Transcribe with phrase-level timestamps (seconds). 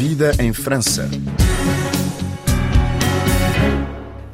[0.00, 1.10] Vida em França.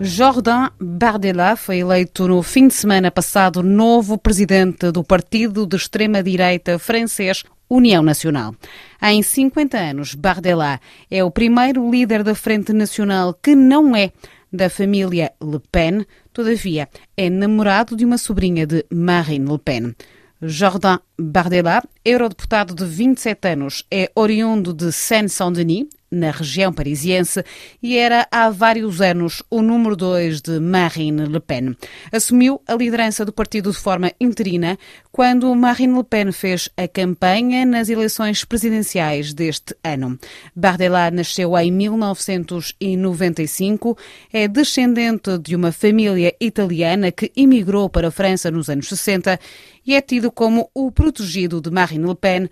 [0.01, 6.79] Jordan Bardella foi eleito no fim de semana passado novo presidente do partido de extrema-direita
[6.79, 8.55] francês União Nacional.
[9.03, 10.79] Em 50 anos, Bardella
[11.11, 14.13] é o primeiro líder da Frente Nacional que não é
[14.53, 19.97] da família Le Pen, todavia é namorado de uma sobrinha de Marine Le Pen.
[20.43, 27.45] Jordan Bardella, eurodeputado de 27 anos, é oriundo de Seine-Saint-Denis, na região parisiense,
[27.83, 31.77] e era há vários anos o número 2 de Marine Le Pen.
[32.11, 34.77] Assumiu a liderança do partido de forma interina
[35.13, 40.19] quando Marine Le Pen fez a campanha nas eleições presidenciais deste ano.
[40.55, 43.97] Bardella nasceu em 1995,
[44.33, 49.39] é descendente de uma família italiana que emigrou para a França nos anos 60
[49.87, 52.49] e é tido como o protegido de Marine Le Pen,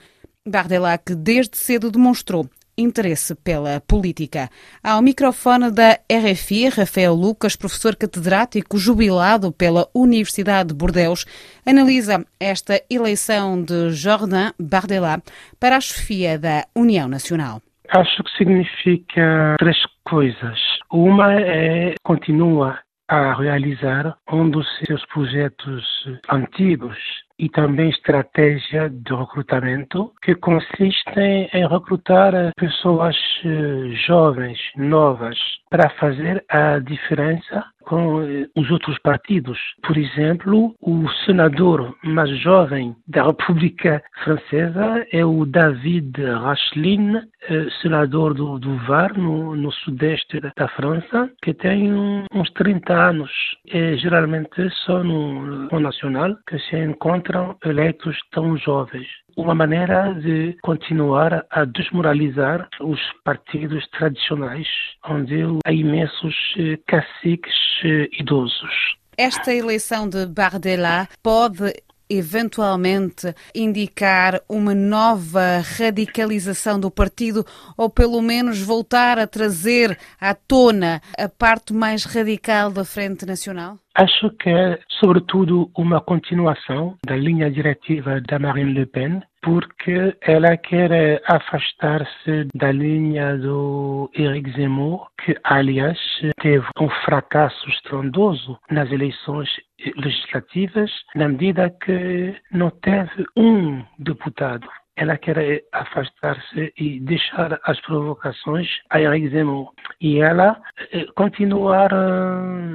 [0.47, 2.47] Bardella que desde cedo demonstrou
[2.77, 4.49] interesse pela política.
[4.83, 11.25] Ao microfone da RFI, Rafael Lucas, professor catedrático jubilado pela Universidade de Bordeaux,
[11.67, 15.23] analisa esta eleição de Jordan Bardella
[15.59, 17.61] para a chefia da União Nacional.
[17.91, 20.59] Acho que significa três coisas.
[20.91, 25.85] Uma é continua a realizar um dos seus projetos
[26.31, 26.97] antigos
[27.39, 35.37] e também estratégia de recrutamento que consiste em recrutar pessoas eh, jovens, novas,
[35.69, 39.59] para fazer a diferença com eh, os outros partidos.
[39.83, 47.17] Por exemplo, o senador mais jovem da República Francesa é o David Rachlin,
[47.49, 53.31] eh, senador do, do Var, no, no, sudeste da França, que tem uns 30 anos.
[53.69, 60.57] É geralmente só no, no nacional que se encontram eleitos tão jovens uma maneira de
[60.63, 64.67] continuar a desmoralizar os partidos tradicionais,
[65.07, 67.55] onde há imensos eh, caciques
[67.85, 68.97] eh, idosos.
[69.17, 71.73] Esta eleição de Bardella pode
[72.09, 77.45] eventualmente indicar uma nova radicalização do partido
[77.77, 83.79] ou pelo menos voltar a trazer à tona a parte mais radical da Frente Nacional?
[83.97, 90.57] Acho que é, sobretudo, uma continuação da linha diretiva da Marine Le Pen, porque ela
[90.57, 95.99] quer afastar-se da linha do Eric Zemmour, que, aliás,
[96.41, 99.51] teve um fracasso estrondoso nas eleições
[99.97, 104.67] legislativas, na medida que não teve um deputado
[104.97, 109.73] ela quer afastar-se e deixar as provocações a Eric Zemmour.
[110.01, 110.61] E ela
[110.93, 111.91] eh, continuar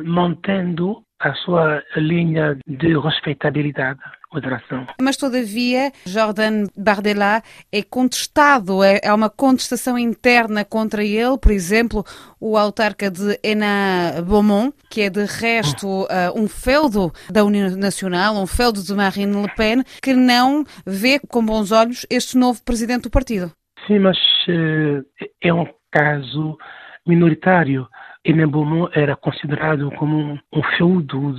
[0.03, 3.99] mantendo a sua linha de respeitabilidade,
[4.33, 4.87] moderação.
[5.01, 7.41] Mas, todavia, Jordan Bardella
[7.71, 12.05] é contestado, é, é uma contestação interna contra ele, por exemplo,
[12.39, 18.35] o autarca de Ena Beaumont, que é de resto uh, um feudo da União Nacional,
[18.35, 23.03] um feudo de Marine Le Pen, que não vê com bons olhos este novo presidente
[23.03, 23.51] do partido.
[23.87, 25.03] Sim, mas uh,
[25.41, 26.57] é um caso
[27.05, 27.87] minoritário.
[28.25, 31.33] Beaumont era considerado como um, feudo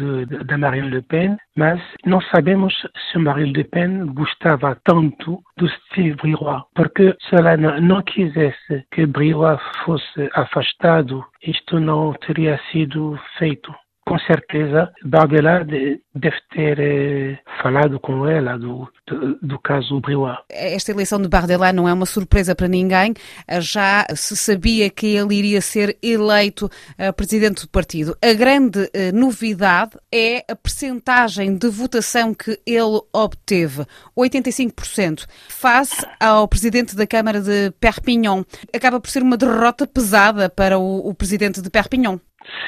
[0.44, 2.74] da Marine Le Pen, mas não sabemos
[3.10, 9.06] se Marine Le Pen gostava tanto do Steve Briouat, porque se ela não, quisesse que
[9.06, 13.74] Briouat fosse afastado, isto não teria sido feito
[14.10, 20.42] com certeza Bardella deve ter eh, falado com ela do, do, do caso Briouat.
[20.50, 23.14] Esta eleição de Bardella não é uma surpresa para ninguém.
[23.60, 28.16] Já se sabia que ele iria ser eleito uh, presidente do partido.
[28.20, 33.86] A grande uh, novidade é a percentagem de votação que ele obteve,
[34.18, 38.44] 85%, face ao presidente da Câmara de Perpignan.
[38.74, 42.18] Acaba por ser uma derrota pesada para o, o presidente de Perpignan.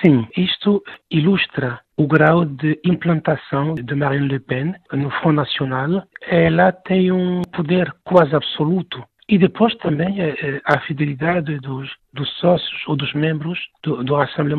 [0.01, 6.03] Sim, isto ilustra o grau de implantação de Marine Le Pen no Front Nacional.
[6.23, 12.29] Ela tem um poder quase absoluto e depois também eh, eh, a fidelidade dos, dos
[12.39, 14.15] sócios ou dos membros do, do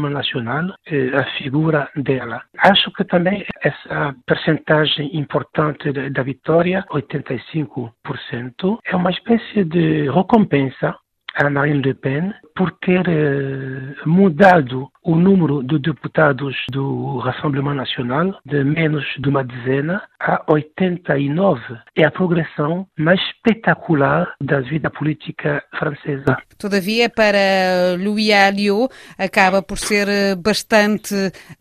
[0.10, 2.42] Nacional, eh, a figura dela.
[2.58, 10.96] Acho que também essa percentagem importante da vitória, 85%, é uma espécie de recompensa
[11.36, 18.40] a Marine Le Pen por ter eh, mudado o número de deputados do Rassemblement Nacional
[18.46, 21.62] de menos de uma dezena a 89.
[21.96, 26.38] É a progressão mais espetacular da vida política francesa.
[26.58, 31.16] Todavia, para Louis Alliot, acaba por ser eh, bastante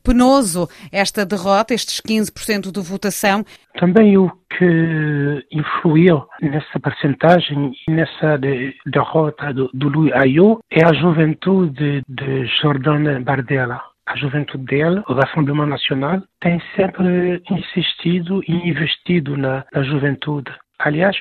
[0.05, 3.45] penoso esta derrota, estes 15% de votação.
[3.79, 10.85] Também eu que influiu nessa percentagem e nessa de, derrota do, do Louis Ayot é
[10.85, 13.81] a juventude de Jordan Bardella.
[14.05, 20.53] A juventude dele, o Rassemblement Nacional, tem sempre insistido e investido na, na juventude.
[20.85, 21.17] Aliás,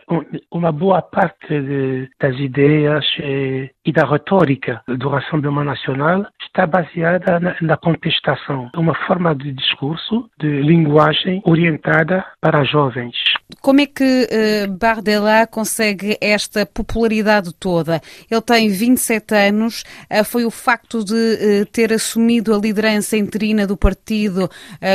[0.51, 7.39] uma boa parte de, das ideias e, e, da retórica do Rassemblement Nacional está baseada
[7.39, 13.15] na, na, contestação, uma forma de discurso, de linguagem orientada para jovens.
[13.59, 18.01] Como é que uh, Bardella consegue esta popularidade toda?
[18.29, 23.65] Ele tem 27 anos, uh, foi o facto de uh, ter assumido a liderança interina
[23.67, 24.49] do partido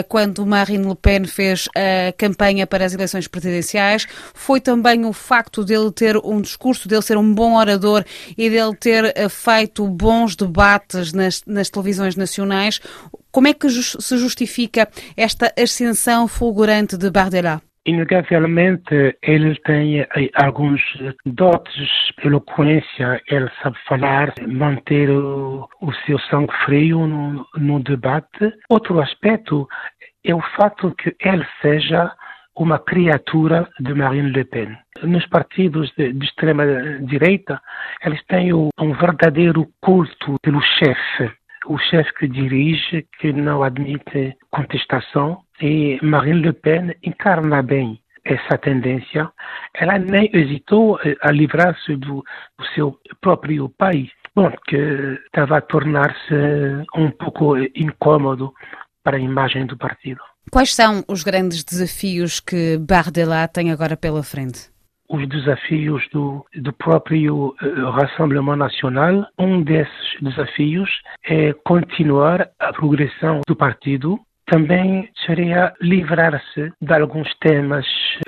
[0.09, 5.65] quando Marine Le Pen fez a campanha para as eleições presidenciais, foi também o facto
[5.65, 8.05] dele ter um discurso, dele ser um bom orador
[8.37, 12.81] e dele ter feito bons debates nas, nas televisões nacionais.
[13.31, 17.63] Como é que se justifica esta ascensão fulgurante de Bardella?
[17.87, 20.83] Inegavelmente, ele tem eh, alguns
[21.25, 21.89] dotes
[22.25, 28.53] eloquência, ele sabe falar, manter o, o seu sangue frio no, no debate.
[28.69, 29.69] Outro aspecto
[30.25, 32.13] é o fato que ele seja
[32.57, 34.77] uma criatura de Marine Le Pen.
[35.03, 37.61] Nos partidos de, de extrema-direita,
[38.05, 41.31] eles têm um verdadeiro culto pelo chefe,
[41.67, 48.59] o chefe que dirige, que não admite contestação, e Marine Le Pen encarna bem essa
[48.59, 49.31] tendência.
[49.75, 52.25] Ela nem hesitou a livrar-se do,
[52.59, 54.77] do seu próprio país, bom, que
[55.27, 56.35] estava a tornar-se
[56.95, 58.53] um pouco incômodo
[59.03, 60.21] para a imagem do partido.
[60.51, 64.71] Quais são os grandes desafios que Bardella tem agora pela frente?
[65.09, 69.27] Os desafios do, do próprio uh, Rassemblement Nacional.
[69.39, 70.91] Um desses desafios
[71.25, 74.19] é continuar a progressão do partido.
[74.47, 77.87] Também seria livrar-se de alguns temas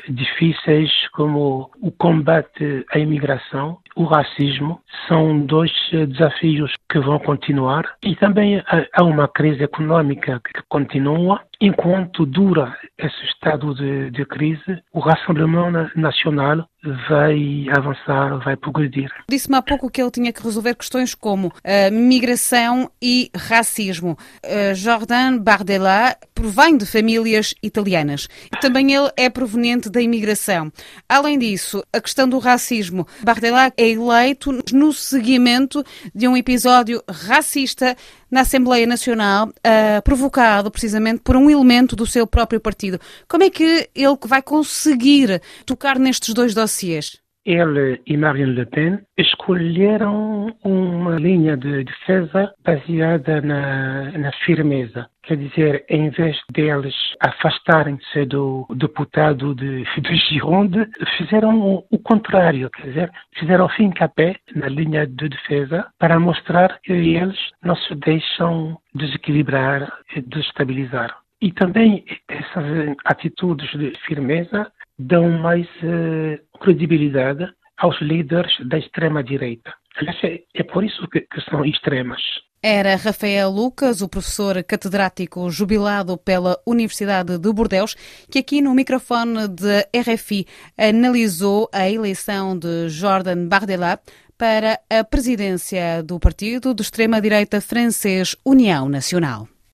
[0.09, 4.81] difíceis como o combate à imigração, o racismo.
[5.06, 7.85] São dois desafios que vão continuar.
[8.03, 8.62] E também
[8.93, 15.90] há uma crise econômica que continua Enquanto dura esse estado de, de, crise, o Rassemblement
[15.96, 16.69] Nacional
[17.08, 19.10] vai avançar, vai progredir.
[19.28, 24.16] Disse-me há pouco que ele tinha que resolver questões como uh, migração e racismo.
[24.44, 28.28] Uh, Jordan Bardella provém de famílias italianas.
[28.60, 30.70] Também ele é proveniente da imigração.
[31.08, 33.05] Além disso, a questão do racismo.
[33.25, 35.82] Bardella é eleito no seguimento
[36.14, 37.96] de um episódio racista
[38.31, 43.01] na Assembleia Nacional, uh, provocado precisamente por um elemento do seu próprio partido.
[43.27, 47.21] Como é que ele vai conseguir tocar nestes dois dossiês?
[47.49, 55.09] Ele e Marine Le Pen escolheram uma linha de defesa baseada na, na firmeza.
[55.23, 60.87] Quer dizer, em vez deles afastarem-se do deputado de, de Gironde,
[61.17, 66.79] fizeram o, o, contrário, quer dizer, fizeram fim capé na linha de defesa para mostrar
[66.83, 71.17] que eles não se deixam desequilibrar e desestabilizar.
[71.41, 77.49] E também essas atitudes de firmeza dão mais uh, credibilidade
[77.79, 79.73] aos líderes da extrema-direita.
[80.23, 82.21] É, é por isso que, que são extremas.
[82.61, 87.95] Era Rafael Lucas, o professor catedrático jubilado pela Universidade de Bordeus,
[88.29, 90.45] que aqui no microfone de RFI
[90.77, 94.01] analisou a eleição de Jordan Bardella
[94.37, 99.49] para a presidência do partido de extrema-direita francês União Nacional.